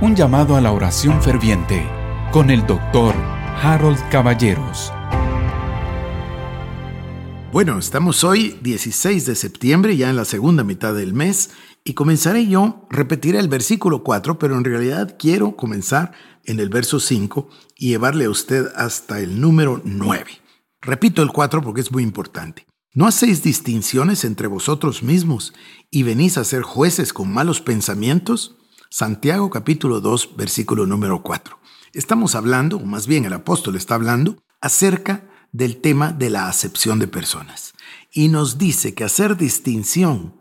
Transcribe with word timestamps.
Un 0.00 0.14
llamado 0.14 0.54
a 0.54 0.60
la 0.60 0.70
oración 0.70 1.20
ferviente 1.20 1.84
con 2.30 2.50
el 2.50 2.64
doctor 2.68 3.16
Harold 3.16 3.98
Caballeros. 4.10 4.92
Bueno, 7.50 7.80
estamos 7.80 8.22
hoy 8.22 8.56
16 8.62 9.26
de 9.26 9.34
septiembre, 9.34 9.96
ya 9.96 10.08
en 10.08 10.14
la 10.14 10.24
segunda 10.24 10.62
mitad 10.62 10.94
del 10.94 11.14
mes, 11.14 11.50
y 11.82 11.94
comenzaré 11.94 12.46
yo, 12.46 12.86
repetiré 12.90 13.40
el 13.40 13.48
versículo 13.48 14.04
4, 14.04 14.38
pero 14.38 14.56
en 14.56 14.62
realidad 14.62 15.16
quiero 15.18 15.56
comenzar 15.56 16.12
en 16.44 16.60
el 16.60 16.68
verso 16.68 17.00
5 17.00 17.48
y 17.74 17.88
llevarle 17.88 18.26
a 18.26 18.30
usted 18.30 18.68
hasta 18.76 19.18
el 19.18 19.40
número 19.40 19.82
9. 19.82 20.30
Repito 20.80 21.22
el 21.22 21.32
4 21.32 21.60
porque 21.60 21.80
es 21.80 21.90
muy 21.90 22.04
importante. 22.04 22.68
¿No 22.94 23.08
hacéis 23.08 23.42
distinciones 23.42 24.24
entre 24.24 24.46
vosotros 24.46 25.02
mismos 25.02 25.54
y 25.90 26.04
venís 26.04 26.38
a 26.38 26.44
ser 26.44 26.62
jueces 26.62 27.12
con 27.12 27.32
malos 27.32 27.60
pensamientos? 27.60 28.57
Santiago 28.90 29.50
capítulo 29.50 30.00
2, 30.00 30.36
versículo 30.36 30.86
número 30.86 31.22
4. 31.22 31.58
Estamos 31.92 32.34
hablando, 32.34 32.78
o 32.78 32.86
más 32.86 33.06
bien 33.06 33.26
el 33.26 33.34
apóstol 33.34 33.76
está 33.76 33.94
hablando, 33.94 34.38
acerca 34.62 35.28
del 35.52 35.76
tema 35.82 36.12
de 36.12 36.30
la 36.30 36.48
acepción 36.48 36.98
de 36.98 37.06
personas. 37.06 37.74
Y 38.12 38.28
nos 38.28 38.56
dice 38.56 38.94
que 38.94 39.04
hacer 39.04 39.36
distinción 39.36 40.34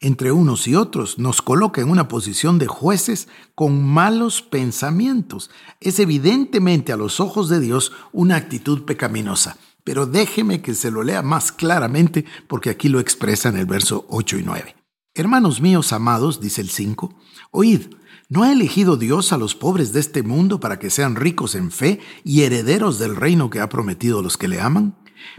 entre 0.00 0.32
unos 0.32 0.68
y 0.68 0.74
otros 0.74 1.18
nos 1.18 1.40
coloca 1.40 1.80
en 1.80 1.88
una 1.88 2.06
posición 2.06 2.58
de 2.58 2.66
jueces 2.66 3.26
con 3.54 3.82
malos 3.82 4.42
pensamientos. 4.42 5.50
Es 5.80 5.98
evidentemente 5.98 6.92
a 6.92 6.98
los 6.98 7.20
ojos 7.20 7.48
de 7.48 7.58
Dios 7.58 7.92
una 8.12 8.36
actitud 8.36 8.82
pecaminosa. 8.82 9.56
Pero 9.82 10.04
déjeme 10.04 10.60
que 10.60 10.74
se 10.74 10.90
lo 10.90 11.04
lea 11.04 11.22
más 11.22 11.52
claramente 11.52 12.26
porque 12.48 12.68
aquí 12.68 12.90
lo 12.90 13.00
expresa 13.00 13.48
en 13.48 13.56
el 13.56 13.64
verso 13.64 14.04
8 14.10 14.38
y 14.38 14.42
9. 14.42 14.83
Hermanos 15.16 15.60
míos 15.60 15.92
amados, 15.92 16.40
dice 16.40 16.60
el 16.60 16.70
5, 16.70 17.14
oíd, 17.52 17.82
¿no 18.28 18.42
ha 18.42 18.50
elegido 18.50 18.96
Dios 18.96 19.32
a 19.32 19.38
los 19.38 19.54
pobres 19.54 19.92
de 19.92 20.00
este 20.00 20.24
mundo 20.24 20.58
para 20.58 20.80
que 20.80 20.90
sean 20.90 21.14
ricos 21.14 21.54
en 21.54 21.70
fe 21.70 22.00
y 22.24 22.42
herederos 22.42 22.98
del 22.98 23.14
reino 23.14 23.48
que 23.48 23.60
ha 23.60 23.68
prometido 23.68 24.18
a 24.18 24.22
los 24.24 24.36
que 24.36 24.48
le 24.48 24.60
aman? 24.60 24.96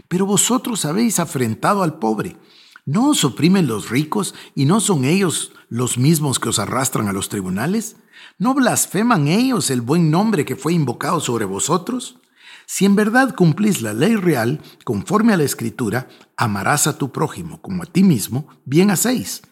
Pero 0.08 0.24
vosotros 0.24 0.86
habéis 0.86 1.20
afrentado 1.20 1.82
al 1.82 1.98
pobre. 1.98 2.38
¿No 2.86 3.10
os 3.10 3.22
oprimen 3.22 3.66
los 3.66 3.90
ricos 3.90 4.34
y 4.54 4.64
no 4.64 4.80
son 4.80 5.04
ellos 5.04 5.52
los 5.68 5.98
mismos 5.98 6.38
que 6.38 6.48
os 6.48 6.58
arrastran 6.58 7.08
a 7.08 7.12
los 7.12 7.28
tribunales? 7.28 7.96
¿No 8.38 8.54
blasfeman 8.54 9.28
ellos 9.28 9.68
el 9.68 9.82
buen 9.82 10.10
nombre 10.10 10.46
que 10.46 10.56
fue 10.56 10.72
invocado 10.72 11.20
sobre 11.20 11.44
vosotros? 11.44 12.18
Si 12.64 12.86
en 12.86 12.96
verdad 12.96 13.34
cumplís 13.34 13.82
la 13.82 13.92
ley 13.92 14.16
real, 14.16 14.62
conforme 14.84 15.34
a 15.34 15.36
la 15.36 15.44
escritura, 15.44 16.08
amarás 16.34 16.86
a 16.86 16.96
tu 16.96 17.12
prójimo 17.12 17.60
como 17.60 17.82
a 17.82 17.86
ti 17.86 18.02
mismo, 18.02 18.48
bien 18.64 18.90
hacéis. 18.90 19.42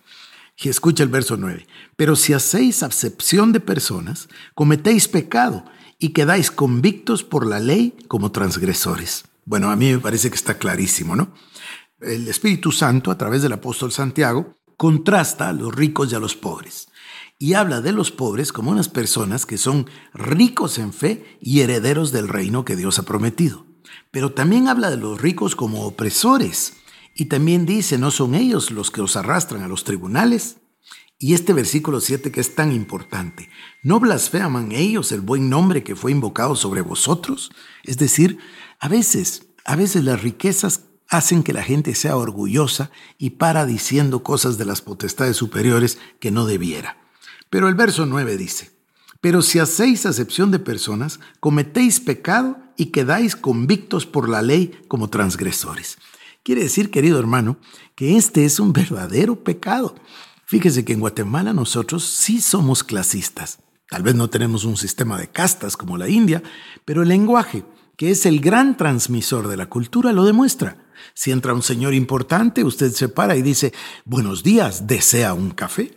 Y 0.56 0.68
escucha 0.68 1.02
el 1.02 1.08
verso 1.08 1.36
9. 1.36 1.66
Pero 1.96 2.16
si 2.16 2.32
hacéis 2.32 2.82
acepción 2.82 3.52
de 3.52 3.60
personas, 3.60 4.28
cometéis 4.54 5.08
pecado 5.08 5.64
y 5.98 6.10
quedáis 6.10 6.50
convictos 6.50 7.24
por 7.24 7.46
la 7.46 7.60
ley 7.60 7.96
como 8.08 8.32
transgresores. 8.32 9.24
Bueno, 9.44 9.70
a 9.70 9.76
mí 9.76 9.92
me 9.92 9.98
parece 9.98 10.30
que 10.30 10.36
está 10.36 10.58
clarísimo, 10.58 11.16
¿no? 11.16 11.32
El 12.00 12.28
Espíritu 12.28 12.72
Santo, 12.72 13.10
a 13.10 13.18
través 13.18 13.42
del 13.42 13.52
apóstol 13.52 13.92
Santiago, 13.92 14.54
contrasta 14.76 15.48
a 15.48 15.52
los 15.52 15.74
ricos 15.74 16.12
y 16.12 16.14
a 16.14 16.20
los 16.20 16.34
pobres 16.36 16.88
y 17.38 17.54
habla 17.54 17.80
de 17.80 17.92
los 17.92 18.10
pobres 18.10 18.52
como 18.52 18.70
unas 18.70 18.88
personas 18.88 19.46
que 19.46 19.58
son 19.58 19.86
ricos 20.12 20.78
en 20.78 20.92
fe 20.92 21.38
y 21.40 21.60
herederos 21.60 22.12
del 22.12 22.28
reino 22.28 22.64
que 22.64 22.76
Dios 22.76 22.98
ha 22.98 23.02
prometido. 23.02 23.66
Pero 24.10 24.32
también 24.32 24.68
habla 24.68 24.90
de 24.90 24.96
los 24.96 25.20
ricos 25.20 25.56
como 25.56 25.84
opresores 25.84 26.74
y 27.14 27.26
también 27.26 27.64
dice, 27.64 27.96
no 27.96 28.10
son 28.10 28.34
ellos 28.34 28.70
los 28.70 28.90
que 28.90 29.00
os 29.00 29.16
arrastran 29.16 29.62
a 29.62 29.68
los 29.68 29.84
tribunales. 29.84 30.56
Y 31.18 31.34
este 31.34 31.52
versículo 31.52 32.00
7 32.00 32.32
que 32.32 32.40
es 32.40 32.54
tan 32.56 32.72
importante, 32.72 33.48
¿no 33.82 34.00
blasfeman 34.00 34.72
ellos 34.72 35.12
el 35.12 35.20
buen 35.20 35.48
nombre 35.48 35.84
que 35.84 35.94
fue 35.94 36.10
invocado 36.10 36.56
sobre 36.56 36.80
vosotros? 36.80 37.52
Es 37.84 37.98
decir, 37.98 38.38
a 38.80 38.88
veces, 38.88 39.46
a 39.64 39.76
veces 39.76 40.04
las 40.04 40.22
riquezas 40.22 40.86
hacen 41.08 41.44
que 41.44 41.52
la 41.52 41.62
gente 41.62 41.94
sea 41.94 42.16
orgullosa 42.16 42.90
y 43.16 43.30
para 43.30 43.64
diciendo 43.64 44.24
cosas 44.24 44.58
de 44.58 44.64
las 44.64 44.82
potestades 44.82 45.36
superiores 45.36 45.98
que 46.18 46.32
no 46.32 46.46
debiera. 46.46 46.98
Pero 47.48 47.68
el 47.68 47.76
verso 47.76 48.06
9 48.06 48.36
dice, 48.36 48.72
pero 49.20 49.40
si 49.40 49.60
hacéis 49.60 50.04
acepción 50.06 50.50
de 50.50 50.58
personas, 50.58 51.20
cometéis 51.40 52.00
pecado 52.00 52.58
y 52.76 52.86
quedáis 52.86 53.36
convictos 53.36 54.04
por 54.04 54.28
la 54.28 54.42
ley 54.42 54.78
como 54.88 55.08
transgresores. 55.08 55.96
Quiere 56.44 56.62
decir, 56.62 56.90
querido 56.90 57.18
hermano, 57.18 57.56
que 57.94 58.18
este 58.18 58.44
es 58.44 58.60
un 58.60 58.74
verdadero 58.74 59.42
pecado. 59.42 59.94
Fíjese 60.44 60.84
que 60.84 60.92
en 60.92 61.00
Guatemala 61.00 61.54
nosotros 61.54 62.04
sí 62.04 62.42
somos 62.42 62.84
clasistas. 62.84 63.60
Tal 63.88 64.02
vez 64.02 64.14
no 64.14 64.28
tenemos 64.28 64.64
un 64.64 64.76
sistema 64.76 65.18
de 65.18 65.28
castas 65.28 65.74
como 65.74 65.96
la 65.96 66.10
India, 66.10 66.42
pero 66.84 67.00
el 67.00 67.08
lenguaje, 67.08 67.64
que 67.96 68.10
es 68.10 68.26
el 68.26 68.40
gran 68.40 68.76
transmisor 68.76 69.48
de 69.48 69.56
la 69.56 69.70
cultura, 69.70 70.12
lo 70.12 70.26
demuestra. 70.26 70.86
Si 71.14 71.30
entra 71.30 71.54
un 71.54 71.62
señor 71.62 71.94
importante, 71.94 72.62
usted 72.62 72.92
se 72.92 73.08
para 73.08 73.36
y 73.36 73.42
dice, 73.42 73.72
buenos 74.04 74.42
días, 74.42 74.86
¿desea 74.86 75.32
un 75.32 75.50
café? 75.50 75.96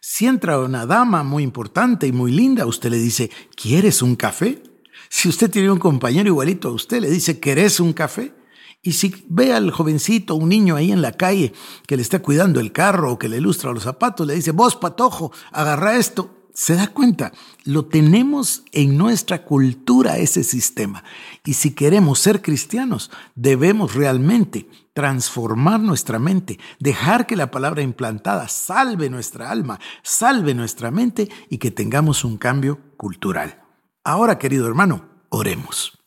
Si 0.00 0.26
entra 0.26 0.58
una 0.58 0.86
dama 0.86 1.22
muy 1.22 1.44
importante 1.44 2.08
y 2.08 2.12
muy 2.12 2.32
linda, 2.32 2.66
usted 2.66 2.90
le 2.90 2.98
dice, 2.98 3.30
¿quieres 3.54 4.02
un 4.02 4.16
café? 4.16 4.60
Si 5.08 5.28
usted 5.28 5.48
tiene 5.48 5.70
un 5.70 5.78
compañero 5.78 6.30
igualito 6.30 6.68
a 6.68 6.72
usted, 6.72 7.00
le 7.00 7.10
dice, 7.10 7.38
¿querés 7.38 7.78
un 7.78 7.92
café? 7.92 8.34
Y 8.84 8.92
si 8.92 9.24
ve 9.30 9.54
al 9.54 9.70
jovencito, 9.70 10.34
un 10.34 10.50
niño 10.50 10.76
ahí 10.76 10.92
en 10.92 11.00
la 11.00 11.12
calle 11.12 11.54
que 11.86 11.96
le 11.96 12.02
está 12.02 12.20
cuidando 12.20 12.60
el 12.60 12.70
carro 12.70 13.12
o 13.12 13.18
que 13.18 13.30
le 13.30 13.38
ilustra 13.38 13.72
los 13.72 13.84
zapatos, 13.84 14.26
le 14.26 14.34
dice, 14.34 14.52
vos 14.52 14.76
patojo, 14.76 15.32
agarra 15.52 15.96
esto. 15.96 16.30
Se 16.52 16.74
da 16.74 16.88
cuenta, 16.88 17.32
lo 17.64 17.86
tenemos 17.86 18.62
en 18.72 18.98
nuestra 18.98 19.42
cultura 19.42 20.18
ese 20.18 20.44
sistema. 20.44 21.02
Y 21.44 21.54
si 21.54 21.72
queremos 21.72 22.20
ser 22.20 22.42
cristianos, 22.42 23.10
debemos 23.34 23.94
realmente 23.94 24.68
transformar 24.92 25.80
nuestra 25.80 26.18
mente, 26.18 26.60
dejar 26.78 27.26
que 27.26 27.36
la 27.36 27.50
palabra 27.50 27.80
implantada 27.80 28.48
salve 28.48 29.08
nuestra 29.08 29.50
alma, 29.50 29.80
salve 30.02 30.54
nuestra 30.54 30.90
mente 30.90 31.30
y 31.48 31.56
que 31.56 31.70
tengamos 31.70 32.22
un 32.22 32.36
cambio 32.36 32.78
cultural. 32.98 33.62
Ahora, 34.04 34.38
querido 34.38 34.68
hermano, 34.68 35.08
oremos. 35.30 36.03